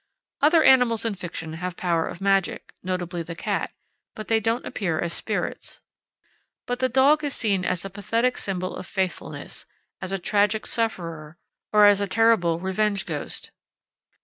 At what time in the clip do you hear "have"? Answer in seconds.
1.53-1.77